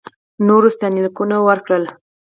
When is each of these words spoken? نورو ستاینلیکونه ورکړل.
نورو 0.47 0.67
ستاینلیکونه 0.75 1.35
ورکړل. 1.47 1.83